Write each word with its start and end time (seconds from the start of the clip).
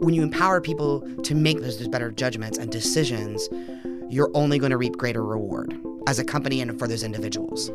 When 0.00 0.14
you 0.14 0.22
empower 0.22 0.60
people 0.60 1.02
to 1.22 1.34
make 1.36 1.60
those, 1.60 1.78
those 1.78 1.86
better 1.86 2.10
judgments 2.10 2.58
and 2.58 2.70
decisions, 2.70 3.48
you're 4.08 4.30
only 4.34 4.58
going 4.58 4.70
to 4.70 4.76
reap 4.76 4.96
greater 4.96 5.24
reward 5.24 5.78
as 6.08 6.18
a 6.18 6.24
company 6.24 6.60
and 6.60 6.76
for 6.78 6.88
those 6.88 7.04
individuals. 7.04 7.70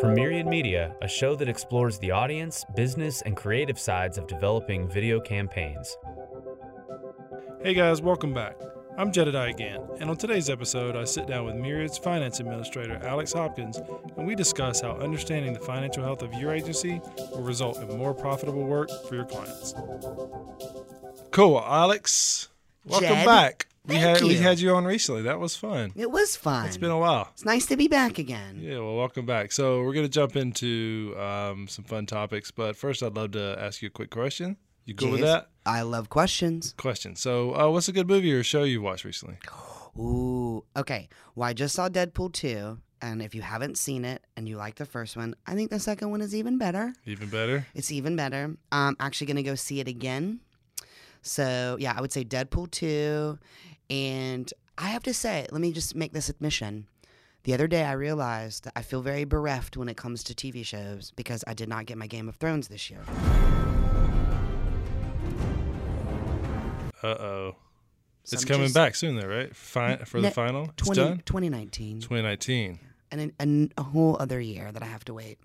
From 0.00 0.14
Myriad 0.14 0.46
Media, 0.46 0.94
a 1.02 1.08
show 1.08 1.36
that 1.36 1.48
explores 1.48 1.98
the 2.00 2.10
audience, 2.10 2.64
business, 2.74 3.22
and 3.22 3.36
creative 3.36 3.78
sides 3.78 4.18
of 4.18 4.26
developing 4.26 4.88
video 4.88 5.20
campaigns. 5.20 5.96
Hey 7.62 7.74
guys, 7.74 8.02
welcome 8.02 8.34
back. 8.34 8.56
I'm 8.98 9.12
Jedediah 9.12 9.52
Gant, 9.52 9.82
and 10.00 10.08
on 10.08 10.16
today's 10.16 10.48
episode, 10.48 10.96
I 10.96 11.04
sit 11.04 11.26
down 11.26 11.44
with 11.44 11.54
Myriad's 11.54 11.98
finance 11.98 12.40
administrator, 12.40 12.98
Alex 13.02 13.30
Hopkins, 13.30 13.78
and 14.16 14.26
we 14.26 14.34
discuss 14.34 14.80
how 14.80 14.92
understanding 14.92 15.52
the 15.52 15.60
financial 15.60 16.02
health 16.02 16.22
of 16.22 16.32
your 16.32 16.54
agency 16.54 17.02
will 17.30 17.42
result 17.42 17.76
in 17.76 17.88
more 17.98 18.14
profitable 18.14 18.64
work 18.64 18.88
for 19.06 19.14
your 19.14 19.26
clients. 19.26 19.74
Cool, 21.30 21.60
Alex. 21.60 22.48
Welcome 22.86 23.08
Jed, 23.08 23.26
back. 23.26 23.66
We 23.84 23.96
had 23.96 24.22
we 24.22 24.34
you. 24.34 24.38
had 24.38 24.60
you 24.60 24.74
on 24.74 24.86
recently. 24.86 25.22
That 25.22 25.40
was 25.40 25.54
fun. 25.56 25.92
It 25.94 26.10
was 26.10 26.34
fun. 26.34 26.64
It's 26.66 26.78
been 26.78 26.90
a 26.90 26.98
while. 26.98 27.28
It's 27.34 27.44
nice 27.44 27.66
to 27.66 27.76
be 27.76 27.88
back 27.88 28.18
again. 28.18 28.58
Yeah, 28.62 28.78
well, 28.78 28.96
welcome 28.96 29.26
back. 29.26 29.52
So 29.52 29.82
we're 29.82 29.92
gonna 29.92 30.08
jump 30.08 30.36
into 30.36 31.14
um, 31.18 31.68
some 31.68 31.84
fun 31.84 32.06
topics, 32.06 32.50
but 32.50 32.76
first, 32.76 33.02
I'd 33.02 33.14
love 33.14 33.32
to 33.32 33.56
ask 33.60 33.82
you 33.82 33.88
a 33.88 33.90
quick 33.90 34.10
question. 34.10 34.56
You 34.86 34.94
cool 34.94 35.10
with 35.10 35.20
that? 35.20 35.48
I 35.66 35.82
love 35.82 36.08
questions. 36.08 36.72
Question. 36.76 37.16
So, 37.16 37.54
uh, 37.58 37.68
what's 37.70 37.88
a 37.88 37.92
good 37.92 38.06
movie 38.06 38.32
or 38.32 38.44
show 38.44 38.62
you 38.62 38.80
watched 38.80 39.04
recently? 39.04 39.36
Ooh, 39.98 40.64
okay. 40.76 41.08
Well, 41.34 41.48
I 41.48 41.52
just 41.54 41.74
saw 41.74 41.88
Deadpool 41.88 42.32
2, 42.32 42.78
and 43.02 43.20
if 43.20 43.34
you 43.34 43.42
haven't 43.42 43.78
seen 43.78 44.04
it 44.04 44.22
and 44.36 44.48
you 44.48 44.56
like 44.56 44.76
the 44.76 44.86
first 44.86 45.16
one, 45.16 45.34
I 45.44 45.56
think 45.56 45.70
the 45.70 45.80
second 45.80 46.10
one 46.12 46.20
is 46.20 46.36
even 46.36 46.56
better. 46.56 46.94
Even 47.04 47.28
better. 47.28 47.66
It's 47.74 47.90
even 47.90 48.14
better. 48.14 48.56
I'm 48.70 48.96
actually 49.00 49.26
going 49.26 49.38
to 49.38 49.42
go 49.42 49.56
see 49.56 49.80
it 49.80 49.88
again. 49.88 50.38
So, 51.22 51.76
yeah, 51.80 51.92
I 51.96 52.00
would 52.00 52.12
say 52.12 52.24
Deadpool 52.24 52.70
2. 52.70 53.38
And 53.90 54.52
I 54.78 54.88
have 54.88 55.02
to 55.02 55.14
say, 55.14 55.48
let 55.50 55.60
me 55.60 55.72
just 55.72 55.96
make 55.96 56.12
this 56.12 56.28
admission. 56.28 56.86
The 57.42 57.54
other 57.54 57.66
day, 57.66 57.84
I 57.84 57.92
realized 57.92 58.64
that 58.64 58.72
I 58.76 58.82
feel 58.82 59.02
very 59.02 59.24
bereft 59.24 59.76
when 59.76 59.88
it 59.88 59.96
comes 59.96 60.22
to 60.24 60.34
TV 60.34 60.64
shows 60.64 61.12
because 61.16 61.42
I 61.46 61.54
did 61.54 61.68
not 61.68 61.86
get 61.86 61.98
my 61.98 62.06
Game 62.06 62.28
of 62.28 62.36
Thrones 62.36 62.68
this 62.68 62.88
year. 62.90 63.00
Uh 67.02 67.06
oh. 67.08 67.56
It's 68.32 68.44
coming 68.44 68.72
back 68.72 68.96
soon, 68.96 69.16
though, 69.16 69.28
right? 69.28 69.54
Fi- 69.54 69.98
for 69.98 70.20
the 70.20 70.30
final. 70.32 70.70
It's 70.76 70.84
20, 70.86 71.00
done. 71.00 71.22
2019. 71.26 72.00
2019. 72.00 72.80
And 73.12 73.20
an- 73.20 73.32
and 73.38 73.72
a 73.78 73.84
whole 73.84 74.16
other 74.18 74.40
year 74.40 74.72
that 74.72 74.82
I 74.82 74.86
have 74.86 75.04
to 75.04 75.14
wait. 75.14 75.38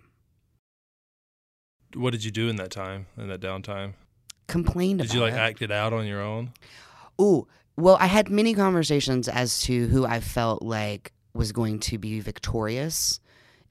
What 1.93 2.11
did 2.11 2.23
you 2.23 2.31
do 2.31 2.49
in 2.49 2.55
that 2.55 2.71
time? 2.71 3.07
In 3.17 3.27
that 3.27 3.41
downtime? 3.41 3.93
Complained 4.47 4.99
Did 4.99 5.07
about 5.07 5.15
you 5.15 5.21
like 5.21 5.33
it. 5.33 5.37
act 5.37 5.61
it 5.61 5.71
out 5.71 5.93
on 5.93 6.05
your 6.07 6.21
own? 6.21 6.53
Ooh, 7.21 7.47
well, 7.77 7.97
I 7.99 8.07
had 8.07 8.29
many 8.29 8.53
conversations 8.53 9.27
as 9.27 9.59
to 9.61 9.87
who 9.87 10.05
I 10.05 10.19
felt 10.19 10.61
like 10.61 11.11
was 11.33 11.51
going 11.51 11.79
to 11.81 11.97
be 11.97 12.19
victorious. 12.19 13.19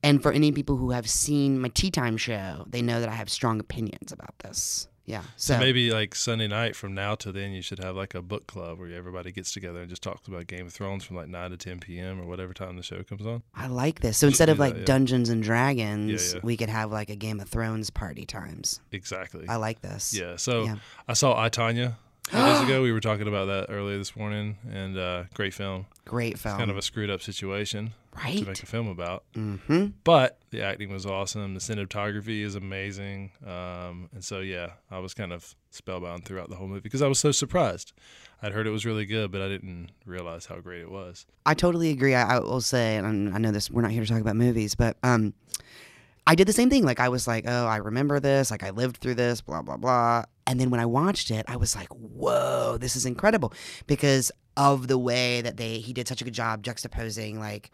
And 0.02 0.22
for 0.22 0.32
any 0.32 0.52
people 0.52 0.76
who 0.76 0.90
have 0.92 1.08
seen 1.08 1.58
my 1.58 1.68
tea 1.68 1.90
time 1.90 2.16
show, 2.16 2.64
they 2.68 2.80
know 2.80 3.00
that 3.00 3.08
I 3.08 3.14
have 3.14 3.28
strong 3.28 3.60
opinions 3.60 4.12
about 4.12 4.38
this. 4.38 4.88
Yeah. 5.10 5.22
So, 5.36 5.54
So, 5.54 5.58
maybe 5.58 5.90
like 5.90 6.14
Sunday 6.14 6.46
night 6.48 6.76
from 6.76 6.94
now 6.94 7.14
till 7.14 7.32
then, 7.32 7.52
you 7.52 7.62
should 7.62 7.82
have 7.82 7.96
like 7.96 8.14
a 8.14 8.22
book 8.22 8.46
club 8.46 8.78
where 8.78 8.92
everybody 8.92 9.32
gets 9.32 9.52
together 9.52 9.80
and 9.80 9.88
just 9.88 10.02
talks 10.02 10.28
about 10.28 10.46
Game 10.46 10.66
of 10.66 10.72
Thrones 10.72 11.04
from 11.04 11.16
like 11.16 11.28
9 11.28 11.50
to 11.50 11.56
10 11.56 11.80
p.m. 11.80 12.20
or 12.20 12.26
whatever 12.26 12.54
time 12.54 12.76
the 12.76 12.82
show 12.82 13.02
comes 13.02 13.26
on. 13.26 13.42
I 13.54 13.66
like 13.66 14.00
this. 14.00 14.18
So 14.18 14.26
instead 14.26 14.46
do 14.46 14.52
of 14.52 14.58
like 14.58 14.74
that, 14.74 14.80
yeah. 14.80 14.86
Dungeons 14.86 15.28
and 15.28 15.42
Dragons, 15.42 16.34
yeah. 16.34 16.40
we 16.42 16.56
could 16.56 16.68
have 16.68 16.92
like 16.92 17.10
a 17.10 17.16
Game 17.16 17.40
of 17.40 17.48
Thrones 17.48 17.90
party 17.90 18.24
times. 18.24 18.80
Exactly. 18.92 19.48
I 19.48 19.56
like 19.56 19.82
this. 19.82 20.14
Yeah. 20.14 20.36
So 20.36 20.64
Yeah. 20.64 20.76
I 21.08 21.14
saw 21.14 21.38
I 21.40 21.48
Tonya 21.48 21.94
a 22.28 22.30
few 22.30 22.38
days 22.38 22.60
ago. 22.64 22.82
We 22.82 22.92
were 22.92 23.00
talking 23.00 23.28
about 23.28 23.46
that 23.46 23.66
earlier 23.72 23.98
this 23.98 24.14
morning, 24.16 24.56
and 24.70 24.96
uh, 24.96 25.24
great 25.34 25.54
film. 25.54 25.86
Great 26.04 26.38
film. 26.38 26.58
Kind 26.58 26.70
of 26.70 26.78
a 26.78 26.82
screwed 26.82 27.10
up 27.10 27.22
situation 27.22 27.92
to 28.16 28.44
make 28.44 28.62
a 28.62 28.66
film 28.66 28.88
about. 28.88 29.24
Mm-hmm. 29.34 29.86
But 30.04 30.38
the 30.50 30.62
acting 30.62 30.92
was 30.92 31.06
awesome. 31.06 31.54
The 31.54 31.60
cinematography 31.60 32.42
is 32.42 32.54
amazing. 32.54 33.32
Um, 33.46 34.08
and 34.12 34.24
so, 34.24 34.40
yeah, 34.40 34.72
I 34.90 34.98
was 34.98 35.14
kind 35.14 35.32
of 35.32 35.54
spellbound 35.70 36.24
throughout 36.24 36.50
the 36.50 36.56
whole 36.56 36.68
movie 36.68 36.80
because 36.80 37.02
I 37.02 37.06
was 37.06 37.18
so 37.18 37.32
surprised. 37.32 37.92
I'd 38.42 38.52
heard 38.52 38.66
it 38.66 38.70
was 38.70 38.86
really 38.86 39.06
good, 39.06 39.30
but 39.30 39.42
I 39.42 39.48
didn't 39.48 39.90
realize 40.06 40.46
how 40.46 40.60
great 40.60 40.80
it 40.80 40.90
was. 40.90 41.26
I 41.46 41.54
totally 41.54 41.90
agree. 41.90 42.14
I, 42.14 42.36
I 42.36 42.38
will 42.40 42.60
say, 42.60 42.96
and 42.96 43.34
I 43.34 43.38
know 43.38 43.52
this. 43.52 43.70
We're 43.70 43.82
not 43.82 43.90
here 43.90 44.02
to 44.02 44.08
talk 44.08 44.20
about 44.20 44.36
movies, 44.36 44.74
but 44.74 44.96
um, 45.02 45.34
I 46.26 46.34
did 46.34 46.48
the 46.48 46.52
same 46.52 46.70
thing. 46.70 46.84
Like 46.84 47.00
I 47.00 47.08
was 47.08 47.26
like, 47.26 47.44
oh, 47.46 47.66
I 47.66 47.76
remember 47.76 48.20
this. 48.20 48.50
Like 48.50 48.62
I 48.62 48.70
lived 48.70 48.98
through 48.98 49.16
this. 49.16 49.40
Blah 49.40 49.62
blah 49.62 49.76
blah. 49.76 50.24
And 50.46 50.58
then 50.58 50.70
when 50.70 50.80
I 50.80 50.86
watched 50.86 51.30
it, 51.30 51.44
I 51.48 51.56
was 51.56 51.76
like, 51.76 51.88
whoa, 51.88 52.76
this 52.78 52.96
is 52.96 53.06
incredible 53.06 53.52
because 53.86 54.32
of 54.56 54.88
the 54.88 54.98
way 54.98 55.40
that 55.42 55.56
they 55.56 55.78
he 55.78 55.92
did 55.92 56.08
such 56.08 56.20
a 56.20 56.24
good 56.24 56.34
job 56.34 56.62
juxtaposing 56.62 57.38
like 57.38 57.70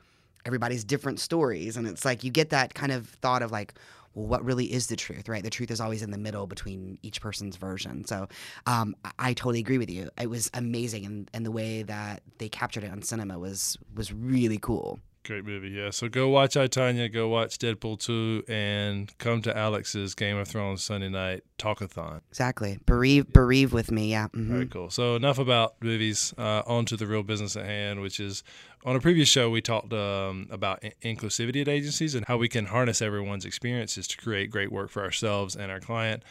everybody's 0.47 0.85
different 0.85 1.21
stories, 1.21 1.77
and 1.77 1.87
it's 1.87 2.05
like 2.05 2.25
you 2.25 2.31
get 2.31 2.51
that 2.51 2.75
kind 2.75 2.93
of 2.93 3.09
thought 3.09 3.43
of 3.43 3.51
like. 3.51 3.75
Well, 4.15 4.29
what 4.29 4.43
really 4.43 4.73
is 4.73 4.87
the 4.87 4.97
truth, 4.97 5.29
right? 5.29 5.43
The 5.45 5.51
truth 5.51 5.71
is 5.71 5.79
always 5.79 6.03
in 6.03 6.11
the 6.11 6.17
middle 6.17 6.47
between 6.47 6.97
each 7.03 7.21
person's 7.21 7.57
version. 7.57 8.07
So 8.07 8.29
um, 8.65 8.97
I, 9.05 9.11
I 9.19 9.35
totally 9.35 9.59
agree 9.59 9.77
with 9.77 9.91
you. 9.91 10.09
It 10.19 10.31
was 10.31 10.51
amazing, 10.55 11.05
and, 11.05 11.31
and 11.35 11.45
the 11.45 11.51
way 11.51 11.83
that 11.83 12.23
they 12.39 12.49
captured 12.49 12.85
it 12.85 12.91
on 12.91 13.03
cinema 13.03 13.39
was 13.39 13.77
was 13.95 14.15
really 14.15 14.57
cool. 14.57 15.01
Great 15.27 15.45
movie, 15.45 15.71
yeah. 15.71 15.91
So 15.91 16.09
go 16.09 16.29
watch 16.29 16.57
I 16.57 16.69
Tonya, 16.69 17.13
go 17.13 17.29
watch 17.29 17.59
Deadpool 17.59 17.99
2, 17.99 18.45
and 18.49 19.17
come 19.19 19.43
to 19.43 19.57
Alex's 19.57 20.15
Game 20.15 20.37
of 20.37 20.47
Thrones 20.47 20.85
Sunday 20.85 21.09
night 21.09 21.43
talkathon. 21.59 22.21
Exactly. 22.31 22.79
Bereave, 22.87 23.33
bereave 23.33 23.73
with 23.73 23.91
me. 23.91 24.09
Yeah. 24.11 24.29
mhm. 24.29 24.47
Very 24.47 24.67
cool. 24.67 24.89
So 24.89 25.17
enough 25.17 25.41
about 25.41 25.75
movies. 25.83 26.33
Uh, 26.39 26.63
on 26.67 26.85
to 26.87 26.97
the 26.97 27.07
real 27.09 27.25
business 27.25 27.57
at 27.57 27.65
hand, 27.65 28.03
which 28.03 28.21
is 28.21 28.45
on 28.85 28.95
a 28.95 29.01
previous 29.01 29.29
show 29.29 29.51
we 29.51 29.61
talked 29.61 29.93
um, 29.93 30.47
about 30.51 30.85
in- 30.85 31.17
inclusivity 31.17 31.61
at 31.61 31.69
agencies 31.69 32.15
and 32.15 32.25
how 32.27 32.37
we 32.37 32.49
can 32.49 32.67
harness 32.67 33.03
everyone's 33.03 33.45
experiences 33.45 34.07
to 34.07 34.17
create 34.17 34.51
great 34.51 34.71
work 34.71 34.91
for 34.91 35.03
ourselves 35.03 35.57
and 35.57 35.73
our 35.73 35.81
client. 35.81 36.23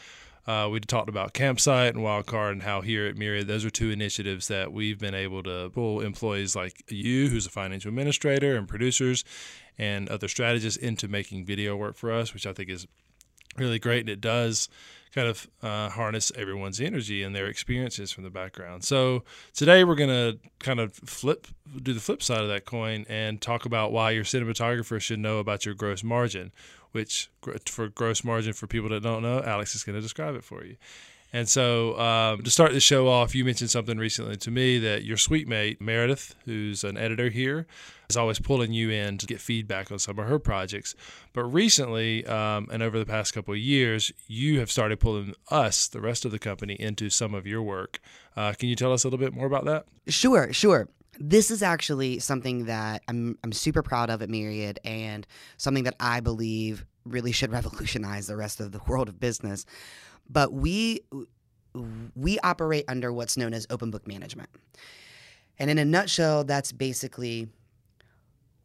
Uh, 0.47 0.69
we 0.71 0.79
talked 0.79 1.09
about 1.09 1.33
Campsite 1.33 1.95
and 1.95 2.03
Wildcard 2.03 2.51
and 2.51 2.63
how 2.63 2.81
here 2.81 3.07
at 3.07 3.17
Myriad, 3.17 3.47
those 3.47 3.65
are 3.65 3.71
two 3.71 3.89
initiatives 3.89 4.47
that 4.47 4.71
we've 4.71 4.99
been 4.99 5.15
able 5.15 5.41
to 5.43 5.71
pull 5.71 6.01
employees 6.01 6.55
like 6.55 6.83
you, 6.87 7.29
who's 7.29 7.47
a 7.47 7.49
financial 7.49 7.89
administrator, 7.89 8.55
and 8.55 8.67
producers 8.67 9.23
and 9.77 10.07
other 10.07 10.27
strategists 10.27 10.77
into 10.77 11.07
making 11.07 11.45
video 11.45 11.75
work 11.75 11.95
for 11.95 12.11
us, 12.11 12.33
which 12.33 12.45
I 12.45 12.53
think 12.53 12.69
is 12.69 12.85
really 13.57 13.79
great. 13.79 14.01
And 14.01 14.09
it 14.09 14.21
does 14.21 14.69
kind 15.15 15.27
of 15.27 15.47
uh, 15.63 15.89
harness 15.89 16.31
everyone's 16.35 16.79
energy 16.79 17.23
and 17.23 17.33
their 17.33 17.47
experiences 17.47 18.11
from 18.11 18.23
the 18.25 18.29
background. 18.29 18.83
So 18.83 19.23
today 19.53 19.83
we're 19.83 19.95
going 19.95 20.09
to 20.09 20.37
kind 20.59 20.79
of 20.79 20.93
flip, 20.93 21.47
do 21.81 21.93
the 21.93 22.01
flip 22.01 22.21
side 22.21 22.41
of 22.41 22.49
that 22.49 22.65
coin 22.65 23.05
and 23.07 23.41
talk 23.41 23.65
about 23.65 23.93
why 23.93 24.11
your 24.11 24.25
cinematographer 24.25 24.99
should 25.01 25.19
know 25.19 25.39
about 25.39 25.65
your 25.65 25.73
gross 25.73 26.03
margin, 26.03 26.51
which 26.95 27.29
for 27.65 27.89
gross 27.89 28.23
margin, 28.23 28.53
for 28.53 28.65
people 28.65 28.89
that 28.89 29.03
don't 29.03 29.21
know, 29.21 29.43
Alex 29.43 29.75
is 29.75 29.83
going 29.83 29.95
to 29.95 30.01
describe 30.01 30.35
it 30.35 30.43
for 30.43 30.63
you. 30.63 30.77
And 31.33 31.49
so, 31.49 31.99
um, 31.99 32.43
to 32.43 32.49
start 32.49 32.71
the 32.71 32.79
show 32.79 33.09
off, 33.09 33.35
you 33.35 33.43
mentioned 33.43 33.69
something 33.69 33.97
recently 33.97 34.37
to 34.37 34.49
me 34.49 34.79
that 34.79 35.03
your 35.03 35.17
sweet 35.17 35.49
mate, 35.49 35.81
Meredith, 35.81 36.33
who's 36.45 36.85
an 36.85 36.97
editor 36.97 37.29
here, 37.29 37.67
is 38.09 38.15
always 38.15 38.39
pulling 38.39 38.71
you 38.71 38.89
in 38.89 39.17
to 39.17 39.25
get 39.25 39.41
feedback 39.41 39.91
on 39.91 39.99
some 39.99 40.17
of 40.17 40.27
her 40.27 40.39
projects. 40.39 40.95
But 41.33 41.43
recently, 41.43 42.25
um, 42.25 42.69
and 42.71 42.81
over 42.81 42.97
the 42.97 43.05
past 43.05 43.33
couple 43.33 43.53
of 43.53 43.59
years, 43.59 44.13
you 44.27 44.61
have 44.61 44.71
started 44.71 45.01
pulling 45.01 45.35
us, 45.51 45.89
the 45.89 45.99
rest 45.99 46.23
of 46.23 46.31
the 46.31 46.39
company, 46.39 46.75
into 46.75 47.09
some 47.09 47.33
of 47.33 47.45
your 47.45 47.61
work. 47.61 47.99
Uh, 48.37 48.53
can 48.53 48.69
you 48.69 48.75
tell 48.77 48.93
us 48.93 49.03
a 49.03 49.07
little 49.07 49.19
bit 49.19 49.33
more 49.33 49.47
about 49.47 49.65
that? 49.65 49.87
Sure, 50.07 50.53
sure. 50.53 50.87
This 51.19 51.51
is 51.51 51.63
actually 51.63 52.19
something 52.19 52.65
that 52.65 53.03
I'm 53.07 53.37
I'm 53.43 53.51
super 53.51 53.81
proud 53.81 54.09
of 54.09 54.21
at 54.21 54.29
Myriad 54.29 54.79
and 54.83 55.25
something 55.57 55.83
that 55.85 55.95
I 55.99 56.19
believe 56.19 56.85
really 57.05 57.31
should 57.31 57.51
revolutionize 57.59 58.27
the 58.27 58.35
rest 58.35 58.59
of 58.59 58.71
the 58.71 58.81
world 58.87 59.09
of 59.09 59.19
business. 59.19 59.65
But 60.29 60.53
we 60.53 61.01
we 62.15 62.39
operate 62.39 62.85
under 62.87 63.11
what's 63.11 63.37
known 63.37 63.53
as 63.53 63.67
open 63.69 63.91
book 63.91 64.07
management. 64.07 64.49
And 65.59 65.69
in 65.69 65.77
a 65.77 65.85
nutshell, 65.85 66.43
that's 66.43 66.71
basically 66.71 67.47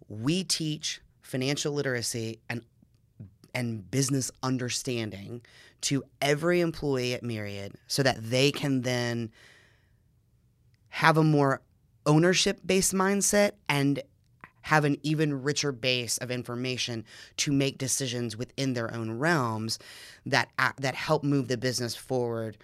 we 0.08 0.44
teach 0.44 1.00
financial 1.22 1.72
literacy 1.72 2.40
and 2.48 2.62
and 3.54 3.90
business 3.90 4.30
understanding 4.42 5.42
to 5.80 6.04
every 6.20 6.60
employee 6.60 7.14
at 7.14 7.22
Myriad 7.22 7.74
so 7.86 8.02
that 8.02 8.16
they 8.20 8.52
can 8.52 8.82
then 8.82 9.30
have 10.88 11.16
a 11.16 11.24
more 11.24 11.60
ownership 12.06 12.60
based 12.64 12.94
mindset 12.94 13.52
and 13.68 14.02
have 14.62 14.84
an 14.84 14.96
even 15.02 15.42
richer 15.42 15.72
base 15.72 16.18
of 16.18 16.30
information 16.30 17.04
to 17.38 17.50
make 17.52 17.78
decisions 17.78 18.36
within 18.36 18.74
their 18.74 18.92
own 18.94 19.12
realms 19.12 19.78
that 20.26 20.50
that 20.78 20.94
help 20.94 21.24
move 21.24 21.48
the 21.48 21.56
business 21.56 21.94
forward 21.96 22.58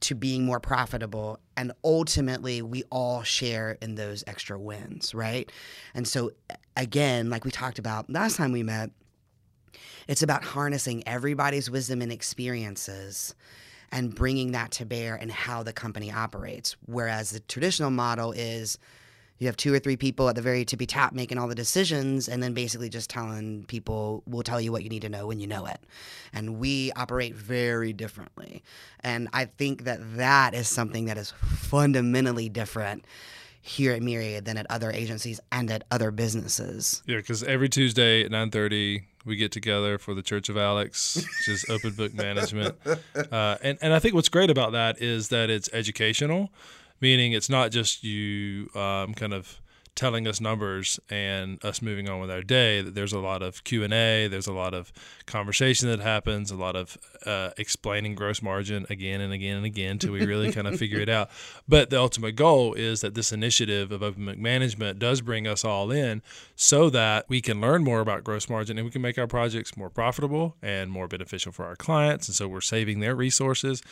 to 0.00 0.14
being 0.14 0.44
more 0.44 0.60
profitable. 0.60 1.38
And 1.56 1.72
ultimately 1.84 2.60
we 2.62 2.82
all 2.90 3.22
share 3.22 3.78
in 3.80 3.94
those 3.94 4.24
extra 4.26 4.58
wins 4.58 5.14
right? 5.14 5.50
And 5.94 6.06
so 6.08 6.30
again 6.76 7.30
like 7.30 7.44
we 7.44 7.50
talked 7.50 7.78
about 7.78 8.10
last 8.10 8.36
time 8.36 8.52
we 8.52 8.62
met 8.62 8.90
It's 10.08 10.22
about 10.22 10.44
harnessing 10.44 11.06
everybody's 11.06 11.70
wisdom 11.70 12.02
and 12.02 12.12
experiences 12.12 13.34
and 13.92 14.14
bringing 14.14 14.52
that 14.52 14.70
to 14.72 14.84
bear 14.84 15.16
in 15.16 15.28
how 15.28 15.62
the 15.62 15.72
company 15.72 16.12
operates. 16.12 16.76
Whereas 16.86 17.30
the 17.30 17.40
traditional 17.40 17.90
model 17.90 18.32
is 18.32 18.78
you 19.38 19.46
have 19.46 19.56
two 19.56 19.72
or 19.72 19.78
three 19.78 19.96
people 19.96 20.28
at 20.28 20.34
the 20.34 20.42
very 20.42 20.64
tippy 20.64 20.86
top 20.86 21.12
making 21.12 21.38
all 21.38 21.48
the 21.48 21.54
decisions 21.54 22.28
and 22.28 22.42
then 22.42 22.54
basically 22.54 22.88
just 22.88 23.10
telling 23.10 23.64
people 23.66 24.22
we'll 24.26 24.42
tell 24.42 24.60
you 24.60 24.72
what 24.72 24.82
you 24.82 24.88
need 24.88 25.02
to 25.02 25.08
know 25.08 25.26
when 25.26 25.40
you 25.40 25.46
know 25.46 25.66
it. 25.66 25.80
And 26.32 26.58
we 26.58 26.92
operate 26.92 27.34
very 27.34 27.92
differently. 27.92 28.62
And 29.00 29.28
i 29.32 29.44
think 29.44 29.84
that 29.84 30.00
that 30.16 30.54
is 30.54 30.68
something 30.68 31.06
that 31.06 31.18
is 31.18 31.32
fundamentally 31.42 32.48
different 32.48 33.04
here 33.60 33.92
at 33.92 34.02
myriad 34.02 34.44
than 34.44 34.56
at 34.56 34.66
other 34.70 34.90
agencies 34.92 35.40
and 35.50 35.70
at 35.70 35.84
other 35.90 36.10
businesses. 36.10 37.02
Yeah, 37.04 37.16
because 37.16 37.42
every 37.42 37.68
Tuesday 37.68 38.24
at 38.24 38.30
nine 38.30 38.50
thirty 38.50 39.04
we 39.26 39.36
get 39.36 39.52
together 39.52 39.98
for 39.98 40.14
the 40.14 40.22
Church 40.22 40.48
of 40.48 40.56
Alex, 40.56 41.16
which 41.16 41.48
is 41.48 41.66
open 41.68 41.92
book 41.92 42.14
management. 42.14 42.76
Uh, 42.86 43.56
and 43.60 43.76
and 43.82 43.92
I 43.92 43.98
think 43.98 44.14
what's 44.14 44.28
great 44.28 44.48
about 44.50 44.72
that 44.72 45.02
is 45.02 45.28
that 45.28 45.50
it's 45.50 45.68
educational, 45.72 46.50
meaning 47.00 47.32
it's 47.32 47.50
not 47.50 47.72
just 47.72 48.04
you 48.04 48.70
um, 48.74 49.12
kind 49.14 49.34
of 49.34 49.60
telling 49.96 50.28
us 50.28 50.40
numbers 50.40 51.00
and 51.10 51.62
us 51.64 51.82
moving 51.82 52.08
on 52.08 52.20
with 52.20 52.30
our 52.30 52.42
day 52.42 52.80
that 52.82 52.94
there's 52.94 53.12
a 53.12 53.18
lot 53.18 53.42
of 53.42 53.64
q&a 53.64 54.28
there's 54.28 54.46
a 54.46 54.52
lot 54.52 54.74
of 54.74 54.92
conversation 55.26 55.88
that 55.88 56.00
happens 56.00 56.50
a 56.50 56.56
lot 56.56 56.76
of 56.76 56.96
uh, 57.26 57.50
explaining 57.58 58.14
gross 58.14 58.40
margin 58.40 58.86
again 58.88 59.20
and 59.20 59.32
again 59.32 59.56
and 59.56 59.66
again 59.66 59.98
till 59.98 60.12
we 60.12 60.24
really 60.24 60.52
kind 60.52 60.66
of 60.66 60.76
figure 60.78 61.00
it 61.00 61.08
out. 61.08 61.30
But 61.68 61.90
the 61.90 61.98
ultimate 61.98 62.36
goal 62.36 62.74
is 62.74 63.00
that 63.00 63.14
this 63.14 63.32
initiative 63.32 63.90
of 63.92 64.02
open 64.02 64.40
management 64.40 64.98
does 64.98 65.20
bring 65.20 65.46
us 65.46 65.64
all 65.64 65.90
in 65.90 66.22
so 66.54 66.88
that 66.90 67.28
we 67.28 67.40
can 67.40 67.60
learn 67.60 67.84
more 67.84 68.00
about 68.00 68.24
gross 68.24 68.48
margin 68.48 68.78
and 68.78 68.84
we 68.84 68.90
can 68.90 69.02
make 69.02 69.18
our 69.18 69.26
projects 69.26 69.76
more 69.76 69.90
profitable 69.90 70.56
and 70.62 70.90
more 70.90 71.08
beneficial 71.08 71.52
for 71.52 71.64
our 71.64 71.76
clients. 71.76 72.28
And 72.28 72.34
so 72.34 72.48
we're 72.48 72.60
saving 72.60 73.00
their 73.00 73.14
resources 73.14 73.82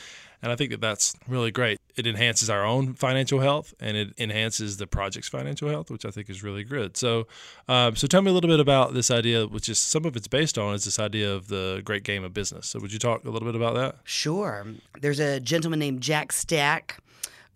and 0.44 0.52
I 0.52 0.56
think 0.56 0.72
that 0.72 0.82
that's 0.82 1.16
really 1.26 1.50
great. 1.50 1.80
It 1.96 2.06
enhances 2.06 2.50
our 2.50 2.66
own 2.66 2.92
financial 2.92 3.40
health 3.40 3.72
and 3.80 3.96
it 3.96 4.12
enhances 4.18 4.76
the 4.76 4.86
project's 4.86 5.26
financial 5.26 5.70
health, 5.70 5.90
which 5.90 6.04
I 6.04 6.10
think 6.10 6.28
is 6.28 6.42
really 6.42 6.64
good. 6.64 6.98
So, 6.98 7.26
um, 7.66 7.96
so 7.96 8.06
tell 8.06 8.20
me 8.20 8.30
a 8.30 8.34
little 8.34 8.50
bit 8.50 8.60
about 8.60 8.92
this 8.92 9.10
idea, 9.10 9.46
which 9.46 9.70
is 9.70 9.78
some 9.78 10.04
of 10.04 10.16
it's 10.16 10.28
based 10.28 10.58
on 10.58 10.74
is 10.74 10.84
this 10.84 10.98
idea 10.98 11.34
of 11.34 11.48
the 11.48 11.80
great 11.82 12.04
game 12.04 12.24
of 12.24 12.34
business. 12.34 12.66
So, 12.68 12.78
would 12.78 12.92
you 12.92 12.98
talk 12.98 13.24
a 13.24 13.30
little 13.30 13.48
bit 13.48 13.56
about 13.56 13.74
that? 13.76 13.96
Sure. 14.04 14.66
There's 15.00 15.18
a 15.18 15.40
gentleman 15.40 15.78
named 15.78 16.02
Jack 16.02 16.30
Stack 16.30 16.98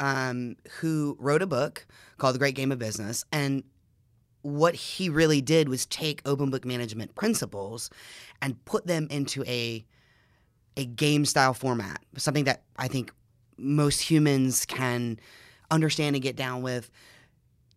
um, 0.00 0.56
who 0.80 1.14
wrote 1.20 1.42
a 1.42 1.46
book 1.46 1.86
called 2.16 2.36
The 2.36 2.38
Great 2.38 2.54
Game 2.54 2.72
of 2.72 2.78
Business. 2.78 3.22
And 3.30 3.64
what 4.40 4.74
he 4.74 5.10
really 5.10 5.42
did 5.42 5.68
was 5.68 5.84
take 5.84 6.22
open 6.24 6.48
book 6.48 6.64
management 6.64 7.14
principles 7.14 7.90
and 8.40 8.64
put 8.64 8.86
them 8.86 9.08
into 9.10 9.44
a 9.44 9.84
a 10.78 10.86
game 10.86 11.26
style 11.26 11.52
format, 11.52 12.02
something 12.16 12.44
that 12.44 12.62
I 12.76 12.88
think 12.88 13.12
most 13.58 14.00
humans 14.00 14.64
can 14.64 15.18
understand 15.70 16.16
and 16.16 16.22
get 16.22 16.36
down 16.36 16.62
with 16.62 16.88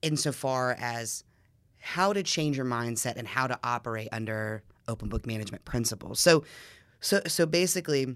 insofar 0.02 0.78
as 0.80 1.24
how 1.80 2.14
to 2.14 2.22
change 2.22 2.56
your 2.56 2.66
mindset 2.66 3.16
and 3.18 3.28
how 3.28 3.48
to 3.48 3.60
operate 3.64 4.08
under 4.12 4.64
open 4.88 5.10
book 5.10 5.26
management 5.26 5.66
principles. 5.66 6.20
So 6.20 6.44
so 7.00 7.22
so 7.26 7.46
basically 7.48 8.16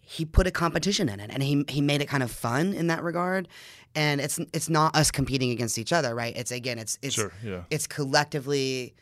he 0.00 0.24
put 0.26 0.46
a 0.46 0.50
competition 0.50 1.08
in 1.08 1.18
it 1.18 1.30
and 1.32 1.42
he 1.42 1.64
he 1.68 1.80
made 1.80 2.02
it 2.02 2.06
kind 2.06 2.22
of 2.22 2.30
fun 2.30 2.74
in 2.74 2.88
that 2.88 3.02
regard 3.02 3.48
and 3.94 4.20
it's 4.20 4.38
it's 4.52 4.68
not 4.68 4.94
us 4.94 5.10
competing 5.10 5.50
against 5.50 5.78
each 5.78 5.92
other 5.92 6.14
right 6.14 6.36
it's 6.36 6.52
again 6.52 6.78
it's 6.78 6.96
it's 7.02 7.14
Sure, 7.16 7.32
yeah. 7.42 7.62
it's 7.70 7.86
collectively 7.88 8.94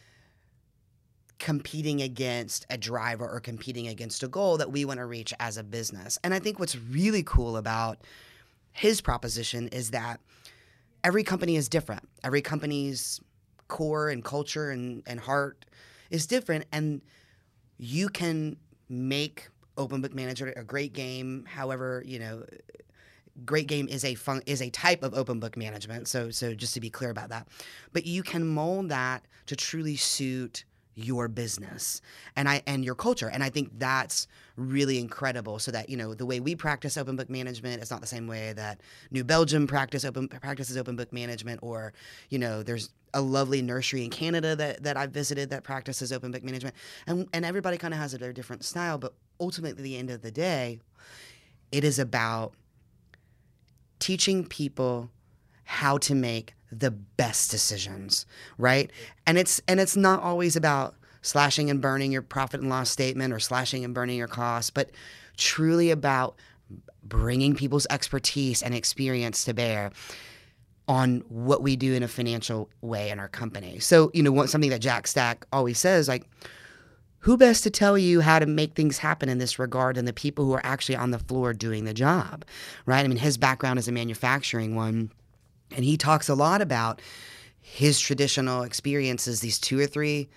competing 1.45 2.01
against 2.01 2.65
a 2.71 2.79
driver 2.79 3.29
or 3.29 3.39
competing 3.39 3.87
against 3.87 4.23
a 4.23 4.29
goal 4.29 4.57
that 4.57 4.73
we 4.73 4.83
want 4.87 4.99
to 4.99 5.05
reach 5.05 5.35
as 5.39 5.59
a 5.59 5.63
business. 5.63 6.19
And 6.25 6.33
i 6.33 6.39
think 6.39 6.59
what's 6.59 6.75
really 6.75 7.23
cool 7.23 7.59
about 7.59 7.99
his 8.73 9.03
proposition 9.03 9.69
is 9.69 9.91
that 9.91 10.21
every 11.05 11.23
company 11.23 11.57
is 11.57 11.69
different. 11.69 12.09
Every 12.25 12.41
company's 12.41 13.21
core 13.69 14.09
and 14.09 14.25
culture 14.25 14.71
and, 14.71 15.03
and 15.07 15.21
heart 15.21 15.67
is 16.09 16.27
different 16.27 16.65
and 16.73 17.03
you 17.77 18.09
can 18.09 18.57
make 18.89 19.51
open 19.77 20.01
book 20.01 20.15
manager 20.15 20.51
a 20.57 20.65
great 20.65 20.95
game 20.95 21.45
however 21.47 22.03
you 22.07 22.19
know 22.19 22.45
great 23.45 23.67
game 23.67 23.89
is 23.89 24.05
a 24.05 24.15
fun, 24.15 24.41
is 24.47 24.63
a 24.63 24.71
type 24.71 25.03
of 25.03 25.13
open 25.13 25.41
book 25.41 25.59
management 25.59 26.09
so 26.09 26.31
so 26.31 26.55
just 26.55 26.73
to 26.73 26.81
be 26.81 26.89
clear 26.89 27.11
about 27.11 27.29
that. 27.29 27.49
But 27.93 28.07
you 28.07 28.23
can 28.23 28.47
mold 28.47 28.89
that 28.89 29.27
to 29.47 29.57
truly 29.57 29.97
suit 29.97 30.65
your 30.95 31.29
business 31.29 32.01
and 32.37 32.49
i 32.49 32.63
and 32.67 32.85
your 32.85 32.95
culture. 32.95 33.29
And 33.29 33.43
i 33.43 33.51
think 33.51 33.71
that's 33.79 34.27
really 34.57 34.99
incredible. 34.99 35.59
So 35.59 35.73
that 35.73 35.89
you 35.89 35.97
know 35.97 36.15
the 36.15 36.27
way 36.27 36.41
we 36.41 36.55
practice 36.55 36.97
open 36.97 37.17
book 37.17 37.29
management 37.29 37.83
is 37.83 37.91
not 37.91 38.01
the 38.01 38.07
same 38.07 38.27
way 38.27 38.53
that 38.53 38.81
new 39.11 39.25
belgium 39.25 39.67
practice 39.67 40.05
open 40.05 40.29
practices 40.29 40.77
open 40.77 40.97
book 40.97 41.13
management 41.13 41.61
or 41.63 41.93
you 42.31 42.39
know 42.39 42.63
there's 42.63 42.91
a 43.13 43.21
lovely 43.21 43.63
nursery 43.63 44.05
in 44.05 44.11
canada 44.11 44.57
that, 44.57 44.83
that 44.83 44.97
i've 44.97 45.11
visited 45.11 45.51
that 45.51 45.63
practices 45.65 46.13
open 46.13 46.31
book 46.31 46.43
management. 46.43 46.75
And, 47.07 47.29
and 47.33 47.45
everybody 47.45 47.79
kind 47.79 47.95
of 47.95 48.01
has 48.01 48.15
a 48.15 48.19
their 48.19 48.33
different 48.33 48.65
style 48.65 48.99
but 48.99 49.15
ultimately 49.41 49.71
at 49.71 49.85
the 49.85 49.97
end 49.97 50.11
of 50.11 50.23
the 50.23 50.31
day 50.31 50.81
it 51.73 51.85
is 51.85 51.99
about 51.99 52.55
teaching 53.99 54.45
people 54.45 55.11
how 55.65 55.99
to 55.99 56.15
make 56.15 56.55
the 56.71 56.91
best 56.91 57.51
decisions, 57.51 58.27
right? 58.59 58.91
And 59.27 59.39
it's 59.39 59.61
and 59.69 59.81
it's 59.81 59.97
not 59.97 60.23
always 60.23 60.57
about 60.57 60.95
slashing 61.23 61.71
and 61.71 61.81
burning 61.81 62.13
your 62.13 62.23
profit 62.23 62.61
and 62.61 62.69
loss 62.69 62.91
statement 62.91 63.33
or 63.33 63.41
slashing 63.41 63.85
and 63.85 63.95
burning 63.95 64.19
your 64.19 64.29
costs, 64.29 64.71
but 64.71 64.91
truly 65.37 65.91
about 65.91 66.37
bringing 67.03 67.55
people's 67.55 67.87
expertise 67.91 68.63
and 68.63 68.75
experience 68.75 69.45
to 69.45 69.55
bear 69.55 69.91
on 70.87 71.23
what 71.29 71.63
we 71.63 71.77
do 71.77 71.95
in 71.95 72.03
a 72.03 72.09
financial 72.09 72.69
way 72.83 73.11
in 73.11 73.19
our 73.19 73.29
company. 73.29 73.79
So, 73.79 74.11
you 74.13 74.23
know, 74.23 74.45
something 74.47 74.71
that 74.71 74.81
Jack 74.81 75.07
Stack 75.07 75.47
always 75.53 75.79
says 75.79 76.09
like 76.09 76.29
who 77.21 77.39
best 77.39 77.63
to 77.63 77.71
tell 77.71 77.97
you 77.97 78.21
how 78.21 78.39
to 78.39 78.45
make 78.45 78.75
things 78.75 78.99
happen 78.99 79.31
in 79.31 79.39
this 79.39 79.59
regard 79.59 79.97
than 79.97 80.05
the 80.05 80.13
people 80.13 80.45
who 80.45 80.53
are 80.53 80.65
actually 80.65 80.97
on 80.97 81.11
the 81.11 81.19
floor 81.19 81.55
doing 81.55 81.85
the 81.85 81.95
job, 81.95 82.45
right? 82.85 83.03
I 83.03 83.09
mean, 83.09 83.17
his 83.17 83.39
background 83.39 83.79
is 83.79 83.89
a 83.89 83.93
manufacturing 83.93 84.75
one, 84.75 85.11
and 85.71 85.85
he 85.85 85.97
talks 85.97 86.29
a 86.29 86.35
lot 86.35 86.61
about 86.63 87.01
his 87.61 87.99
traditional 87.99 88.63
experiences, 88.63 89.41
these 89.41 89.59
two 89.59 89.81
or 89.81 89.87
three, 89.87 90.29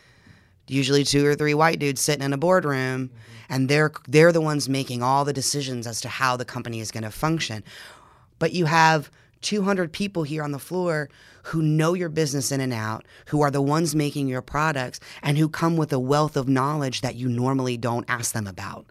usually 0.68 1.03
two 1.03 1.25
or 1.25 1.35
three 1.35 1.53
white 1.53 1.79
dudes 1.79 2.01
sitting 2.01 2.24
in 2.24 2.33
a 2.33 2.38
boardroom, 2.38 3.09
mm-hmm. 3.09 3.18
and 3.50 3.69
they're 3.69 3.91
they're 4.07 4.31
the 4.31 4.41
ones 4.41 4.69
making 4.69 5.03
all 5.03 5.25
the 5.25 5.33
decisions 5.33 5.85
as 5.85 6.02
to 6.02 6.09
how 6.09 6.37
the 6.37 6.45
company 6.45 6.80
is 6.80 6.92
going 6.92 7.04
to 7.04 7.11
function. 7.11 7.63
But 8.40 8.54
you 8.54 8.66
have 8.66 9.11
200 9.42 9.92
people 9.92 10.23
here 10.23 10.44
on 10.44 10.52
the 10.52 10.59
floor 10.59 11.09
who 11.44 11.61
know 11.61 11.94
your 11.94 12.09
business 12.09 12.52
in 12.52 12.59
and 12.59 12.73
out, 12.73 13.06
who 13.28 13.42
are 13.42 13.52
the 13.52 13.61
ones 13.61 13.95
making 13.95 14.28
your 14.28 14.42
products, 14.42 14.99
and 15.21 15.37
who 15.37 15.47
come 15.47 15.78
with 15.78 15.94
a 15.94 15.99
wealth 15.99 16.35
of 16.35 16.49
knowledge 16.49 17.02
that 17.02 17.16
you 17.16 17.30
normally 17.30 17.78
don't 17.78 18.09
ask 18.09 18.33
them 18.33 18.47
about. 18.47 18.85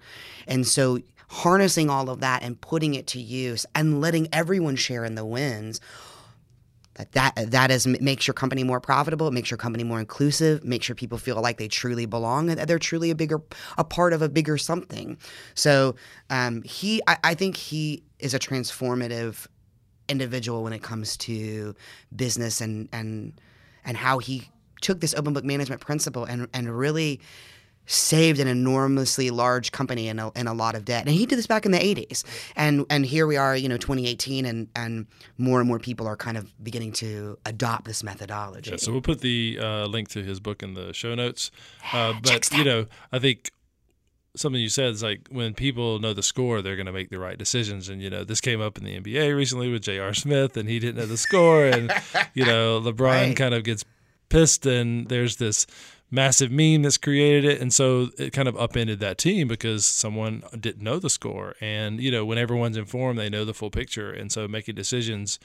And 0.47 0.67
so, 0.67 1.01
harnessing 1.29 1.91
all 1.91 2.09
of 2.09 2.21
that 2.21 2.43
and 2.43 2.61
putting 2.61 2.95
it 2.95 3.07
to 3.09 3.21
use 3.21 3.67
and 3.75 4.01
letting 4.01 4.29
everyone 4.33 4.77
share 4.77 5.05
in 5.05 5.17
the 5.17 5.25
wins. 5.25 5.81
That, 6.97 7.13
that 7.13 7.51
that 7.51 7.71
is 7.71 7.87
makes 7.87 8.27
your 8.27 8.35
company 8.35 8.65
more 8.65 8.81
profitable. 8.81 9.29
It 9.29 9.33
makes 9.33 9.51
your 9.51 9.59
company 9.59 9.85
more 9.85 10.01
inclusive. 10.01 10.65
Makes 10.65 10.87
sure 10.87 10.97
people 10.97 11.19
feel 11.19 11.41
like 11.41 11.59
they 11.59 11.69
truly 11.69 12.07
belong 12.07 12.49
and 12.49 12.59
that 12.59 12.69
they're 12.69 12.79
truly 12.79 13.11
a 13.11 13.15
bigger 13.15 13.43
a 13.77 13.85
part 13.85 14.13
of 14.13 14.23
a 14.23 14.29
bigger 14.29 14.57
something. 14.57 15.19
So 15.55 15.97
um, 16.31 16.63
he, 16.63 17.03
I, 17.07 17.19
I 17.23 17.35
think 17.35 17.57
he 17.57 18.03
is 18.19 18.33
a 18.33 18.39
transformative 18.39 19.47
individual 20.09 20.63
when 20.63 20.73
it 20.73 20.83
comes 20.83 21.17
to 21.19 21.75
business 22.15 22.61
and 22.61 22.89
and 22.93 23.39
and 23.85 23.97
how 23.97 24.19
he 24.19 24.49
took 24.81 25.01
this 25.01 25.15
open 25.15 25.33
book 25.33 25.45
management 25.45 25.81
principle 25.81 26.25
and 26.25 26.49
and 26.55 26.77
really 26.77 27.21
saved 27.87 28.41
an 28.41 28.49
enormously 28.49 29.31
large 29.31 29.73
company 29.73 30.09
in 30.09 30.19
a, 30.19 30.31
in 30.33 30.47
a 30.47 30.53
lot 30.55 30.75
of 30.75 30.85
debt. 30.85 31.07
And 31.07 31.15
he 31.15 31.25
did 31.27 31.39
this 31.39 31.47
back 31.47 31.65
in 31.65 31.73
the 31.73 31.79
80s. 31.79 32.25
And 32.57 32.85
and 32.91 33.07
here 33.07 33.27
we 33.27 33.37
are, 33.37 33.57
you 33.57 33.69
know, 33.69 33.77
2018 33.77 34.45
and 34.45 34.69
and 34.75 35.07
more 35.39 35.61
and 35.61 35.69
more 35.69 35.79
people 35.79 36.07
are 36.07 36.17
kind 36.17 36.37
of 36.37 36.53
beginning 36.63 36.93
to 36.93 37.39
adopt 37.47 37.85
this 37.85 38.03
methodology. 38.03 38.71
Yeah, 38.71 38.77
so 38.77 38.93
we'll 38.93 39.01
put 39.03 39.21
the 39.21 39.59
uh, 39.61 39.87
link 39.87 40.09
to 40.11 40.23
his 40.23 40.41
book 40.41 40.63
in 40.63 40.75
the 40.75 40.93
show 40.93 41.15
notes. 41.15 41.51
Uh, 41.93 42.15
but 42.23 42.51
you 42.53 42.65
know, 42.65 42.87
I 43.13 43.19
think 43.19 43.51
something 44.35 44.61
you 44.61 44.69
said 44.69 44.91
is 44.91 45.03
like 45.03 45.29
when 45.31 45.55
people 45.55 45.99
know 45.99 46.13
the 46.13 46.23
score, 46.23 46.61
they're 46.61 46.77
going 46.77 46.87
to 46.87 46.93
make 46.93 47.09
the 47.11 47.19
right 47.19 47.39
decisions. 47.39 47.89
And 47.89 48.03
you 48.03 48.11
know, 48.11 48.25
this 48.25 48.41
came 48.41 48.61
up 48.61 48.77
in 48.79 48.85
the 48.85 49.01
NBA 49.01 49.35
recently 49.35 49.71
with 49.71 49.83
J.R. 49.83 50.13
Smith, 50.13 50.57
and 50.57 50.69
he 50.69 50.79
didn't 50.79 50.97
know 50.97 51.07
the 51.07 51.17
score, 51.17 51.65
and 51.67 51.91
you 52.35 52.45
know, 52.45 52.81
LeBron 52.85 52.99
Right. 53.01 53.37
kind 53.37 53.55
of 53.55 53.65
gets 53.65 53.85
pissed, 54.29 54.67
and 54.67 55.09
there's 55.09 55.37
this 55.37 55.67
massive 56.11 56.51
meme 56.51 56.83
that's 56.83 56.99
created 56.99 57.45
it, 57.45 57.61
and 57.61 57.73
so 57.73 58.09
it 58.19 58.33
kind 58.33 58.49
of 58.49 58.57
upended 58.57 59.01
that 59.01 59.19
team 59.19 59.49
because 59.49 59.85
someone 59.85 60.43
didn't 60.59 60.83
know 60.83 60.99
the 60.99 61.11
score. 61.11 61.55
And 61.61 62.01
you 62.01 62.11
know, 62.11 62.25
when 62.25 62.39
everyone's 62.39 62.77
informed, 62.77 63.19
they 63.19 63.29
know 63.29 63.45
the 63.45 63.55
full 63.55 63.71
picture, 63.71 64.11
and 64.11 64.31
so 64.31 64.47
making 64.49 64.75
decisions, 64.75 65.39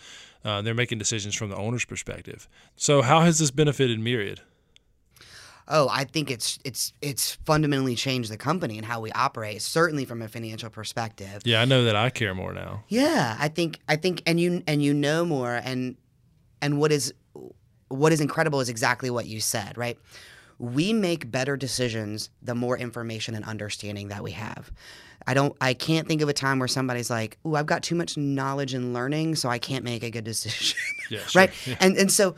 uh, 0.46 0.62
they're 0.62 0.74
making 0.74 0.98
decisions 0.98 1.36
from 1.36 1.50
the 1.50 1.56
owner's 1.56 1.86
perspective. 1.86 2.48
So, 2.76 3.02
how 3.02 3.22
has 3.22 3.40
this 3.40 3.52
benefited 3.52 4.00
Myriad? 4.00 4.42
oh, 5.72 5.88
I 5.90 6.04
think 6.04 6.30
it's 6.30 6.60
it's 6.64 6.94
it's 7.02 7.36
fundamentally 7.46 7.96
changed 7.96 8.30
the 8.30 8.38
company 8.38 8.78
and 8.78 8.86
how 8.86 9.00
we 9.00 9.12
operate, 9.14 9.62
certainly 9.62 10.06
from 10.06 10.22
a 10.22 10.28
financial 10.28 10.70
perspective. 10.70 11.42
Yeah, 11.46 11.62
I 11.62 11.66
know 11.66 11.86
that 11.86 11.96
I 11.96 12.10
care 12.10 12.36
more 12.36 12.54
now. 12.54 12.84
Yeah, 12.90 13.36
I 13.40 13.48
think 13.48 13.80
I 13.88 13.96
think 13.96 14.22
and 14.28 14.40
you 14.40 14.62
and 14.68 14.84
you 14.84 14.94
know 14.94 15.26
more 15.26 15.56
and 15.64 15.96
and 16.62 16.78
what 16.80 16.92
is 16.92 17.14
what 17.88 18.12
is 18.12 18.22
incredible 18.22 18.60
is 18.60 18.70
exactly 18.70 19.10
what 19.10 19.26
you 19.26 19.40
said, 19.40 19.78
right? 19.78 19.98
We 20.62 20.94
make 20.94 21.32
better 21.32 21.58
decisions 21.58 22.30
the 22.42 22.54
more 22.54 22.78
information 22.78 23.34
and 23.34 23.44
understanding 23.44 24.10
that 24.10 24.22
we 24.22 24.32
have. 24.32 24.72
I 25.26 25.34
don't 25.34 25.56
I 25.60 25.74
can't 25.74 26.08
think 26.08 26.22
of 26.22 26.30
a 26.30 26.34
time 26.34 26.60
where 26.60 26.68
somebody's 26.68 27.10
like, 27.10 27.38
"Ooh, 27.46 27.56
I've 27.56 27.66
got 27.66 27.82
too 27.82 27.96
much 27.96 28.16
knowledge 28.16 28.74
and 28.76 28.94
learning, 28.94 29.36
so 29.36 29.50
I 29.50 29.58
can't 29.58 29.84
make 29.84 30.04
a 30.04 30.12
good 30.12 30.24
decision." 30.24 30.78
Yeah, 31.10 31.20
sure. 31.28 31.42
right? 31.42 31.52
Yeah. 31.68 31.76
And 31.82 31.98
and 31.98 32.12
so 32.12 32.36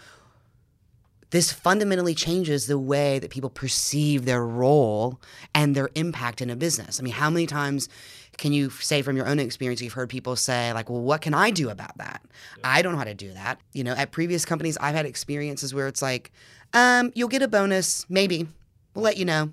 this 1.30 1.52
fundamentally 1.52 2.16
changes 2.16 2.66
the 2.68 2.80
way 2.80 3.20
that 3.20 3.30
people 3.30 3.50
perceive 3.50 4.26
their 4.26 4.44
role 4.44 5.20
and 5.54 5.76
their 5.76 5.90
impact 5.96 6.42
in 6.42 6.50
a 6.50 6.56
business. 6.56 7.00
I 7.00 7.04
mean, 7.04 7.14
how 7.14 7.30
many 7.30 7.46
times 7.46 7.90
can 8.38 8.52
you 8.54 8.70
say 8.72 9.02
from 9.04 9.16
your 9.16 9.28
own 9.28 9.38
experience 9.40 9.82
you've 9.82 9.94
heard 9.94 10.10
people 10.10 10.36
say 10.36 10.72
like, 10.74 10.90
"Well, 10.90 11.02
what 11.02 11.22
can 11.22 11.34
I 11.34 11.52
do 11.52 11.70
about 11.70 11.98
that? 12.00 12.22
I 12.64 12.82
don't 12.82 12.94
know 12.94 12.98
how 12.98 13.04
to 13.04 13.14
do 13.14 13.34
that." 13.34 13.60
You 13.74 13.84
know, 13.84 13.94
at 13.94 14.12
previous 14.12 14.44
companies 14.46 14.78
I've 14.78 14.96
had 14.96 15.06
experiences 15.06 15.74
where 15.74 15.88
it's 15.88 16.02
like, 16.02 16.32
um, 16.74 17.12
you'll 17.16 17.30
get 17.30 17.42
a 17.42 17.48
bonus, 17.48 18.06
maybe. 18.10 18.48
We'll 18.94 19.04
let 19.04 19.18
you 19.18 19.26
know. 19.26 19.52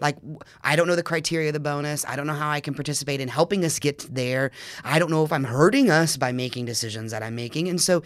Like, 0.00 0.16
I 0.62 0.76
don't 0.76 0.88
know 0.88 0.96
the 0.96 1.02
criteria 1.02 1.48
of 1.48 1.54
the 1.54 1.60
bonus. 1.60 2.04
I 2.04 2.16
don't 2.16 2.26
know 2.26 2.34
how 2.34 2.50
I 2.50 2.60
can 2.60 2.74
participate 2.74 3.20
in 3.20 3.28
helping 3.28 3.64
us 3.64 3.78
get 3.78 4.06
there. 4.12 4.50
I 4.82 4.98
don't 4.98 5.10
know 5.10 5.24
if 5.24 5.32
I'm 5.32 5.44
hurting 5.44 5.88
us 5.90 6.16
by 6.16 6.32
making 6.32 6.64
decisions 6.64 7.12
that 7.12 7.22
I'm 7.22 7.36
making. 7.36 7.68
And 7.68 7.80
so, 7.80 8.02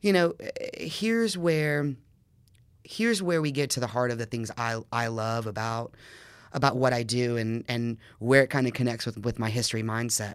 you 0.00 0.12
know, 0.12 0.34
eh, 0.40 0.86
here's 0.86 1.36
where 1.36 1.94
here's 2.84 3.22
where 3.22 3.40
we 3.40 3.50
get 3.50 3.70
to 3.70 3.80
the 3.80 3.86
heart 3.86 4.10
of 4.10 4.18
the 4.18 4.26
things 4.26 4.50
I 4.56 4.80
I 4.92 5.08
love 5.08 5.46
about 5.46 5.94
about 6.52 6.76
what 6.76 6.92
I 6.92 7.02
do 7.02 7.36
and 7.36 7.64
and 7.68 7.98
where 8.20 8.42
it 8.42 8.50
kind 8.50 8.66
of 8.66 8.72
connects 8.72 9.06
with 9.06 9.18
with 9.18 9.38
my 9.38 9.50
history 9.50 9.82
mindset. 9.82 10.34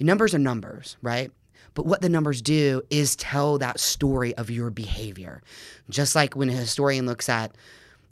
Numbers 0.00 0.34
are 0.34 0.38
numbers, 0.38 0.96
right? 1.02 1.30
But 1.74 1.86
what 1.86 2.00
the 2.00 2.08
numbers 2.08 2.40
do 2.40 2.82
is 2.88 3.16
tell 3.16 3.58
that 3.58 3.80
story 3.80 4.34
of 4.36 4.50
your 4.50 4.70
behavior. 4.70 5.42
Just 5.90 6.14
like 6.14 6.34
when 6.36 6.48
a 6.48 6.52
historian 6.52 7.06
looks 7.06 7.28
at, 7.28 7.54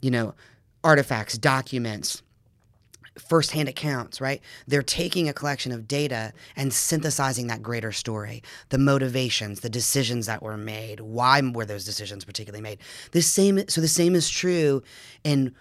you 0.01 0.11
know, 0.11 0.35
artifacts, 0.83 1.37
documents, 1.37 2.21
firsthand 3.17 3.69
accounts, 3.69 4.19
right? 4.19 4.41
They're 4.67 4.81
taking 4.81 5.29
a 5.29 5.33
collection 5.33 5.71
of 5.71 5.87
data 5.87 6.33
and 6.55 6.73
synthesizing 6.73 7.47
that 7.47 7.61
greater 7.61 7.91
story, 7.91 8.43
the 8.69 8.77
motivations, 8.77 9.59
the 9.59 9.69
decisions 9.69 10.25
that 10.25 10.41
were 10.41 10.57
made, 10.57 10.99
why 10.99 11.41
were 11.41 11.65
those 11.65 11.85
decisions 11.85 12.25
particularly 12.25 12.61
made. 12.61 12.79
The 13.11 13.21
same 13.21 13.67
so 13.67 13.81
the 13.81 13.87
same 13.87 14.15
is 14.15 14.29
true 14.29 14.81
in 15.23 15.53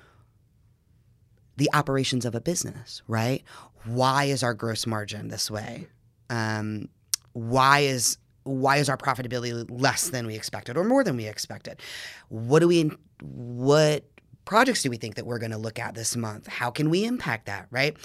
the 1.57 1.71
operations 1.75 2.25
of 2.25 2.35
a 2.35 2.41
business, 2.41 3.03
right? 3.07 3.43
Why 3.85 4.25
is 4.25 4.43
our 4.43 4.55
gross 4.55 4.87
margin 4.87 5.29
this 5.29 5.51
way? 5.51 5.89
Um, 6.31 6.89
why 7.33 7.81
is 7.81 8.19
why 8.45 8.79
is 8.79 8.89
our 8.89 8.97
profitability 8.97 9.65
less 9.71 10.11
than 10.11 10.27
we 10.27 10.35
expected 10.35 10.77
or 10.77 10.85
more 10.85 11.05
than 11.05 11.17
we 11.17 11.27
expected? 11.27 11.81
What 12.29 12.61
do 12.61 12.69
we 12.69 12.91
what 13.21 14.05
projects 14.45 14.83
do 14.83 14.91
we 14.91 14.97
think 14.97 15.15
that 15.15 15.27
we're 15.27 15.39
going 15.39 15.53
to 15.53 15.59
look 15.59 15.79
at 15.79 15.95
this 15.95 16.17
month? 16.17 16.47
How 16.49 16.71
can 16.71 16.91
we 16.91 17.05
impact 17.05 17.47
that, 17.47 17.69
right? 17.71 17.97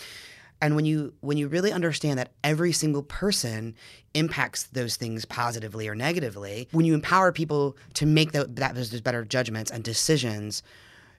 And 0.62 0.76
when 0.76 0.86
you 0.86 1.14
when 1.22 1.38
you 1.38 1.48
really 1.48 1.72
understand 1.72 2.18
that 2.20 2.32
every 2.44 2.72
single 2.72 3.04
person 3.04 3.76
impacts 4.14 4.64
those 4.64 4.96
things 4.96 5.26
positively 5.26 5.88
or 5.88 5.96
negatively, 5.96 6.68
when 6.72 6.86
you 6.86 6.94
empower 6.94 7.32
people 7.32 7.78
to 7.96 8.06
make 8.06 8.32
the, 8.32 8.46
that 8.46 8.76
those 8.76 9.00
better 9.02 9.24
judgments 9.24 9.70
and 9.70 9.84
decisions, 9.84 10.64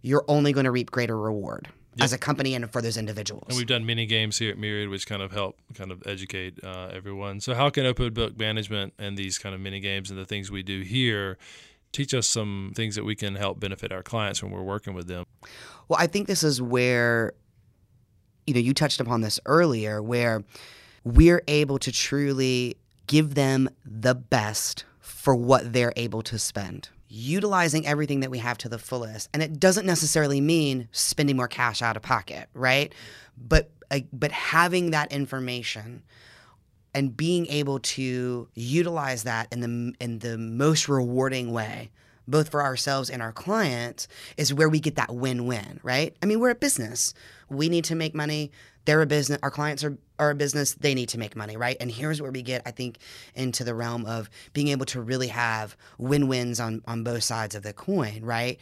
you're 0.02 0.24
only 0.28 0.52
going 0.52 0.64
to 0.64 0.72
reap 0.72 0.90
greater 0.90 1.18
reward 1.18 1.68
as 2.00 2.12
a 2.12 2.18
company 2.18 2.54
and 2.54 2.70
for 2.70 2.82
those 2.82 2.96
individuals. 2.96 3.44
And 3.48 3.56
we've 3.56 3.66
done 3.66 3.86
mini 3.86 4.06
games 4.06 4.38
here 4.38 4.50
at 4.50 4.58
Myriad, 4.58 4.88
which 4.88 5.06
kind 5.06 5.22
of 5.22 5.32
help 5.32 5.58
kind 5.74 5.90
of 5.90 6.02
educate 6.06 6.62
uh, 6.62 6.90
everyone. 6.92 7.40
So, 7.40 7.54
how 7.54 7.70
can 7.70 7.86
open 7.86 8.12
book 8.12 8.38
management 8.38 8.94
and 8.98 9.16
these 9.16 9.38
kind 9.38 9.54
of 9.54 9.60
mini 9.60 9.80
games 9.80 10.10
and 10.10 10.18
the 10.18 10.24
things 10.24 10.50
we 10.50 10.62
do 10.62 10.80
here 10.80 11.38
teach 11.92 12.12
us 12.14 12.26
some 12.26 12.72
things 12.74 12.94
that 12.96 13.04
we 13.04 13.14
can 13.14 13.34
help 13.34 13.58
benefit 13.58 13.92
our 13.92 14.02
clients 14.02 14.42
when 14.42 14.52
we're 14.52 14.62
working 14.62 14.94
with 14.94 15.08
them? 15.08 15.24
Well, 15.88 15.98
I 15.98 16.06
think 16.06 16.26
this 16.26 16.42
is 16.42 16.60
where, 16.60 17.32
you 18.46 18.54
know, 18.54 18.60
you 18.60 18.74
touched 18.74 19.00
upon 19.00 19.22
this 19.22 19.40
earlier, 19.46 20.02
where 20.02 20.44
we're 21.04 21.42
able 21.48 21.78
to 21.78 21.92
truly 21.92 22.76
give 23.06 23.34
them 23.34 23.68
the 23.84 24.14
best 24.14 24.84
for 25.00 25.34
what 25.34 25.72
they're 25.72 25.94
able 25.96 26.22
to 26.22 26.38
spend. 26.38 26.90
Utilizing 27.08 27.86
everything 27.86 28.20
that 28.20 28.30
we 28.30 28.38
have 28.38 28.58
to 28.58 28.68
the 28.68 28.78
fullest. 28.78 29.28
And 29.32 29.42
it 29.42 29.58
doesn't 29.58 29.86
necessarily 29.86 30.40
mean 30.40 30.88
spending 30.92 31.36
more 31.36 31.48
cash 31.48 31.82
out 31.82 31.96
of 31.96 32.02
pocket, 32.02 32.48
right? 32.54 32.92
But 33.36 33.70
uh, 33.90 34.00
but 34.12 34.32
having 34.32 34.90
that 34.90 35.12
information 35.12 36.02
and 36.94 37.16
being 37.16 37.46
able 37.46 37.78
to 37.80 38.48
utilize 38.54 39.22
that 39.24 39.52
in 39.52 39.60
the 39.60 39.94
in 40.00 40.18
the 40.18 40.36
most 40.38 40.88
rewarding 40.88 41.52
way 41.52 41.90
both 42.26 42.50
for 42.50 42.62
ourselves 42.62 43.08
and 43.08 43.22
our 43.22 43.32
clients 43.32 44.06
is 44.36 44.52
where 44.52 44.68
we 44.68 44.80
get 44.80 44.96
that 44.96 45.14
win-win 45.14 45.80
right 45.82 46.16
i 46.22 46.26
mean 46.26 46.40
we're 46.40 46.50
a 46.50 46.54
business 46.54 47.14
we 47.48 47.68
need 47.68 47.84
to 47.84 47.94
make 47.94 48.14
money 48.14 48.50
they're 48.88 49.02
a 49.02 49.06
business 49.06 49.38
our 49.42 49.50
clients 49.50 49.84
are, 49.84 49.98
are 50.18 50.30
a 50.30 50.34
business 50.34 50.72
they 50.72 50.94
need 50.94 51.10
to 51.10 51.18
make 51.18 51.36
money 51.36 51.58
right? 51.58 51.76
And 51.78 51.90
here's 51.90 52.22
where 52.22 52.32
we 52.32 52.40
get 52.40 52.62
i 52.64 52.70
think 52.70 52.98
into 53.34 53.62
the 53.62 53.74
realm 53.74 54.06
of 54.06 54.30
being 54.54 54.68
able 54.68 54.86
to 54.86 55.02
really 55.02 55.28
have 55.28 55.76
win-wins 55.98 56.58
on 56.58 56.82
on 56.86 57.04
both 57.04 57.22
sides 57.22 57.54
of 57.54 57.62
the 57.62 57.74
coin 57.74 58.20
right? 58.22 58.58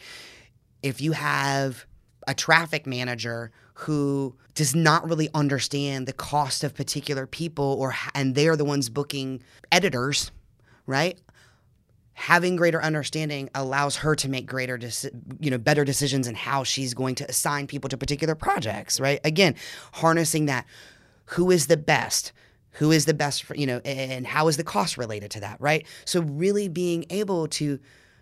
If 0.83 0.99
you 0.99 1.13
have 1.13 1.85
a 2.27 2.33
traffic 2.33 2.85
manager 2.85 3.51
who 3.73 4.35
does 4.53 4.75
not 4.75 5.07
really 5.07 5.29
understand 5.33 6.07
the 6.07 6.13
cost 6.13 6.61
of 6.61 6.75
particular 6.75 7.25
people 7.25 7.77
or 7.79 7.95
and 8.13 8.35
they're 8.35 8.57
the 8.57 8.65
ones 8.65 8.89
booking 8.89 9.41
editors 9.71 10.31
right 10.85 11.21
having 12.17 12.55
greater 12.55 12.81
understanding 12.81 13.47
allows 13.53 13.97
her 13.97 14.15
to 14.15 14.27
make 14.27 14.47
greater 14.47 14.75
deci- 14.75 15.11
you 15.39 15.51
know 15.51 15.57
better 15.59 15.85
decisions 15.85 16.27
in 16.27 16.33
how 16.33 16.63
she's 16.63 16.95
going 16.95 17.13
to 17.13 17.23
assign 17.29 17.67
people 17.67 17.87
to 17.87 17.95
particular 17.95 18.33
projects 18.33 18.99
right? 18.99 19.19
Again 19.23 19.53
harnessing 19.93 20.47
that 20.47 20.65
who 21.25 21.51
is 21.51 21.67
the 21.67 21.77
best? 21.77 22.33
Who 22.71 22.91
is 22.91 23.05
the 23.05 23.13
best 23.13 23.43
for, 23.43 23.55
you 23.55 23.67
know 23.67 23.81
and 23.85 24.25
how 24.25 24.47
is 24.47 24.57
the 24.57 24.63
cost 24.63 24.97
related 24.97 25.29
to 25.31 25.41
that 25.41 25.61
right? 25.61 25.85
So 26.05 26.21
really 26.21 26.67
being 26.67 27.05
able 27.11 27.47
to 27.49 27.79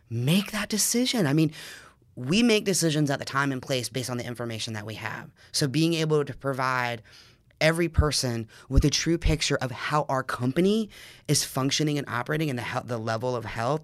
make 0.09 0.51
that 0.51 0.67
decision. 0.67 1.25
I 1.25 1.31
mean 1.31 1.53
we 2.17 2.43
make 2.43 2.65
decisions 2.65 3.09
at 3.09 3.19
the 3.19 3.25
time 3.25 3.53
and 3.53 3.61
place 3.61 3.87
based 3.87 4.09
on 4.09 4.17
the 4.17 4.25
information 4.25 4.73
that 4.73 4.85
we 4.85 4.95
have. 4.95 5.29
So 5.53 5.69
being 5.69 5.93
able 5.93 6.25
to 6.25 6.33
provide 6.33 7.01
every 7.61 7.89
person 7.89 8.47
with 8.69 8.85
a 8.85 8.89
true 8.89 9.17
picture 9.17 9.57
of 9.61 9.71
how 9.71 10.05
our 10.09 10.23
company 10.23 10.89
is 11.27 11.43
functioning 11.43 11.97
and 11.97 12.07
operating 12.09 12.49
and 12.49 12.59
the 12.59 12.63
he- 12.63 12.79
the 12.85 12.97
level 12.97 13.35
of 13.35 13.45
health 13.45 13.81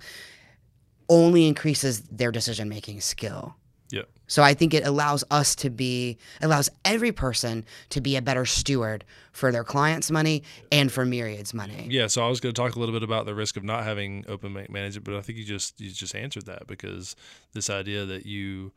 only 1.09 1.47
increases 1.47 2.01
their 2.01 2.31
decision 2.31 2.69
making 2.69 3.01
skill. 3.01 3.55
Yeah. 3.89 4.03
So 4.27 4.41
I 4.41 4.53
think 4.53 4.73
it 4.73 4.85
allows 4.87 5.25
us 5.29 5.55
to 5.55 5.69
be 5.69 6.17
allows 6.41 6.69
every 6.85 7.11
person 7.11 7.65
to 7.89 7.99
be 7.99 8.15
a 8.15 8.21
better 8.21 8.45
steward 8.45 9.03
for 9.33 9.51
their 9.51 9.65
clients' 9.65 10.09
money 10.09 10.43
and 10.71 10.89
for 10.89 11.05
Myriad's 11.05 11.53
money. 11.53 11.87
Yeah, 11.89 12.07
so 12.07 12.25
I 12.25 12.29
was 12.29 12.39
going 12.39 12.53
to 12.53 12.61
talk 12.61 12.75
a 12.75 12.79
little 12.79 12.93
bit 12.95 13.03
about 13.03 13.25
the 13.25 13.35
risk 13.35 13.57
of 13.57 13.63
not 13.65 13.83
having 13.83 14.23
open 14.29 14.53
ma- 14.53 14.63
management, 14.69 15.03
but 15.03 15.15
I 15.15 15.21
think 15.21 15.37
you 15.37 15.43
just 15.43 15.81
you 15.81 15.91
just 15.91 16.15
answered 16.15 16.45
that 16.45 16.67
because 16.67 17.17
this 17.53 17.69
idea 17.69 18.05
that 18.05 18.25
you 18.25 18.71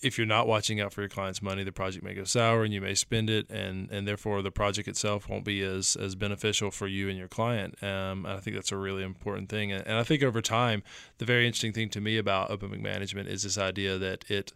if 0.00 0.16
you're 0.16 0.26
not 0.26 0.46
watching 0.46 0.80
out 0.80 0.92
for 0.92 1.02
your 1.02 1.08
client's 1.08 1.42
money, 1.42 1.64
the 1.64 1.72
project 1.72 2.04
may 2.04 2.14
go 2.14 2.24
sour 2.24 2.64
and 2.64 2.72
you 2.72 2.80
may 2.80 2.94
spend 2.94 3.28
it, 3.28 3.50
and, 3.50 3.90
and 3.90 4.06
therefore 4.08 4.42
the 4.42 4.50
project 4.50 4.88
itself 4.88 5.28
won't 5.28 5.44
be 5.44 5.62
as, 5.62 5.96
as 5.96 6.14
beneficial 6.14 6.70
for 6.70 6.86
you 6.86 7.08
and 7.08 7.18
your 7.18 7.28
client. 7.28 7.82
Um, 7.82 8.24
and 8.24 8.28
I 8.28 8.38
think 8.38 8.56
that's 8.56 8.72
a 8.72 8.76
really 8.76 9.02
important 9.02 9.48
thing. 9.48 9.72
And, 9.72 9.86
and 9.86 9.98
I 9.98 10.02
think 10.02 10.22
over 10.22 10.40
time, 10.40 10.82
the 11.18 11.24
very 11.24 11.46
interesting 11.46 11.72
thing 11.72 11.90
to 11.90 12.00
me 12.00 12.16
about 12.16 12.50
open 12.50 12.82
management 12.82 13.28
is 13.28 13.42
this 13.42 13.58
idea 13.58 13.98
that 13.98 14.24
it 14.30 14.52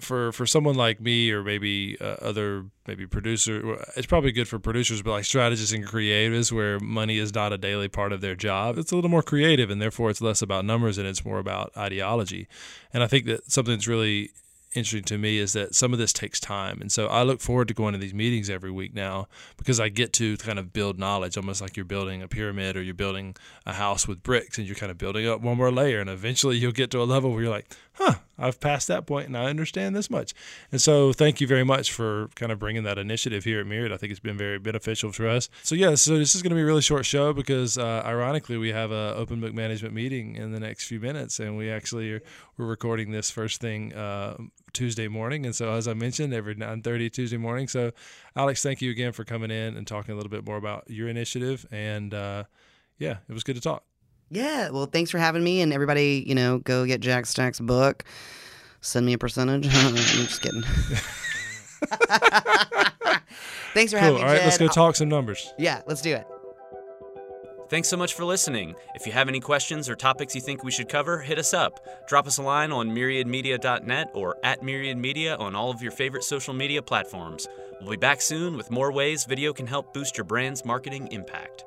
for 0.00 0.32
for 0.32 0.46
someone 0.46 0.74
like 0.74 1.00
me 1.00 1.30
or 1.30 1.42
maybe 1.42 1.96
uh, 2.00 2.16
other 2.22 2.64
maybe 2.86 3.06
producer 3.06 3.84
it's 3.96 4.06
probably 4.06 4.32
good 4.32 4.48
for 4.48 4.58
producers 4.58 5.02
but 5.02 5.10
like 5.10 5.24
strategists 5.24 5.72
and 5.72 5.86
creatives 5.86 6.50
where 6.50 6.80
money 6.80 7.18
is 7.18 7.34
not 7.34 7.52
a 7.52 7.58
daily 7.58 7.88
part 7.88 8.12
of 8.12 8.20
their 8.20 8.34
job 8.34 8.78
it's 8.78 8.92
a 8.92 8.94
little 8.94 9.10
more 9.10 9.22
creative 9.22 9.70
and 9.70 9.82
therefore 9.82 10.10
it's 10.10 10.20
less 10.20 10.40
about 10.40 10.64
numbers 10.64 10.96
and 10.98 11.06
it's 11.06 11.24
more 11.24 11.38
about 11.38 11.70
ideology. 11.76 12.48
And 12.92 13.02
i 13.02 13.06
think 13.06 13.26
that 13.26 13.50
something 13.50 13.74
that's 13.74 13.88
really 13.88 14.30
interesting 14.74 15.04
to 15.04 15.18
me 15.18 15.38
is 15.38 15.52
that 15.52 15.72
some 15.72 15.92
of 15.92 16.00
this 16.00 16.12
takes 16.12 16.40
time. 16.40 16.80
And 16.80 16.90
so 16.90 17.06
i 17.06 17.22
look 17.22 17.40
forward 17.40 17.68
to 17.68 17.74
going 17.74 17.92
to 17.92 17.98
these 17.98 18.14
meetings 18.14 18.50
every 18.50 18.70
week 18.70 18.94
now 18.94 19.28
because 19.56 19.78
i 19.80 19.88
get 19.88 20.12
to 20.14 20.36
kind 20.38 20.58
of 20.58 20.72
build 20.72 20.98
knowledge 20.98 21.36
almost 21.36 21.60
like 21.60 21.76
you're 21.76 21.84
building 21.84 22.22
a 22.22 22.28
pyramid 22.28 22.76
or 22.76 22.82
you're 22.82 22.94
building 22.94 23.36
a 23.66 23.74
house 23.74 24.08
with 24.08 24.22
bricks 24.22 24.58
and 24.58 24.66
you're 24.66 24.76
kind 24.76 24.90
of 24.90 24.98
building 24.98 25.26
up 25.26 25.40
one 25.40 25.56
more 25.56 25.70
layer 25.70 26.00
and 26.00 26.10
eventually 26.10 26.56
you'll 26.56 26.72
get 26.72 26.90
to 26.90 27.00
a 27.00 27.04
level 27.04 27.30
where 27.30 27.42
you're 27.42 27.50
like 27.50 27.70
huh 27.94 28.14
I've 28.38 28.60
passed 28.60 28.88
that 28.88 29.06
point 29.06 29.26
and 29.26 29.36
I 29.36 29.46
understand 29.46 29.94
this 29.94 30.10
much. 30.10 30.34
And 30.72 30.80
so 30.80 31.12
thank 31.12 31.40
you 31.40 31.46
very 31.46 31.64
much 31.64 31.92
for 31.92 32.28
kind 32.34 32.50
of 32.50 32.58
bringing 32.58 32.82
that 32.84 32.98
initiative 32.98 33.44
here 33.44 33.60
at 33.60 33.66
Myriad. 33.66 33.92
I 33.92 33.96
think 33.96 34.10
it's 34.10 34.20
been 34.20 34.36
very 34.36 34.58
beneficial 34.58 35.12
for 35.12 35.28
us. 35.28 35.48
So 35.62 35.74
yeah, 35.74 35.94
so 35.94 36.18
this 36.18 36.34
is 36.34 36.42
going 36.42 36.50
to 36.50 36.56
be 36.56 36.62
a 36.62 36.66
really 36.66 36.82
short 36.82 37.06
show 37.06 37.32
because 37.32 37.78
uh, 37.78 38.02
ironically 38.04 38.56
we 38.56 38.70
have 38.70 38.90
a 38.90 39.14
open 39.16 39.40
book 39.40 39.54
management 39.54 39.94
meeting 39.94 40.36
in 40.36 40.52
the 40.52 40.60
next 40.60 40.86
few 40.86 41.00
minutes 41.00 41.40
and 41.40 41.56
we 41.56 41.70
actually 41.70 42.12
are, 42.12 42.22
we're 42.56 42.66
recording 42.66 43.10
this 43.10 43.30
first 43.30 43.60
thing 43.60 43.92
uh, 43.94 44.36
Tuesday 44.72 45.08
morning. 45.08 45.46
And 45.46 45.54
so 45.54 45.72
as 45.72 45.88
I 45.88 45.94
mentioned, 45.94 46.34
every 46.34 46.54
9:30 46.54 47.12
Tuesday 47.12 47.36
morning. 47.36 47.68
So 47.68 47.92
Alex, 48.36 48.62
thank 48.62 48.82
you 48.82 48.90
again 48.90 49.12
for 49.12 49.24
coming 49.24 49.50
in 49.50 49.76
and 49.76 49.86
talking 49.86 50.12
a 50.12 50.16
little 50.16 50.30
bit 50.30 50.44
more 50.44 50.56
about 50.56 50.90
your 50.90 51.08
initiative. 51.08 51.66
And 51.70 52.12
uh, 52.12 52.44
yeah, 52.98 53.18
it 53.28 53.32
was 53.32 53.44
good 53.44 53.56
to 53.56 53.60
talk. 53.60 53.84
Yeah, 54.34 54.70
well, 54.70 54.86
thanks 54.86 55.10
for 55.12 55.18
having 55.18 55.44
me, 55.44 55.60
and 55.60 55.72
everybody, 55.72 56.24
you 56.26 56.34
know, 56.34 56.58
go 56.58 56.84
get 56.86 57.00
Jack 57.00 57.24
Stack's 57.26 57.60
book. 57.60 58.02
Send 58.80 59.06
me 59.06 59.12
a 59.12 59.18
percentage. 59.18 59.66
I'm 59.72 59.94
just 59.94 60.42
kidding. 60.42 60.62
thanks 63.74 63.92
for 63.92 63.98
Cool. 63.98 64.06
having 64.06 64.14
me. 64.16 64.20
All 64.22 64.26
right, 64.26 64.42
let's 64.42 64.58
Jed. 64.58 64.68
go 64.68 64.72
talk 64.72 64.96
some 64.96 65.08
numbers. 65.08 65.52
Yeah, 65.58 65.82
let's 65.86 66.02
do 66.02 66.14
it. 66.14 66.26
Thanks 67.70 67.88
so 67.88 67.96
much 67.96 68.14
for 68.14 68.24
listening. 68.24 68.74
If 68.94 69.06
you 69.06 69.12
have 69.12 69.28
any 69.28 69.40
questions 69.40 69.88
or 69.88 69.94
topics 69.96 70.34
you 70.34 70.40
think 70.40 70.62
we 70.64 70.70
should 70.70 70.88
cover, 70.88 71.20
hit 71.20 71.38
us 71.38 71.54
up. 71.54 71.80
Drop 72.08 72.26
us 72.26 72.38
a 72.38 72.42
line 72.42 72.72
on 72.72 72.90
myriadmedia.net 72.90 74.10
or 74.14 74.36
at 74.44 74.60
myriadmedia 74.62 75.38
on 75.40 75.54
all 75.54 75.70
of 75.70 75.80
your 75.80 75.92
favorite 75.92 76.24
social 76.24 76.52
media 76.54 76.82
platforms. 76.82 77.48
We'll 77.80 77.90
be 77.92 77.96
back 77.96 78.20
soon 78.20 78.56
with 78.56 78.70
more 78.70 78.92
ways 78.92 79.24
video 79.24 79.52
can 79.52 79.66
help 79.66 79.94
boost 79.94 80.16
your 80.18 80.24
brand's 80.24 80.64
marketing 80.64 81.08
impact. 81.10 81.64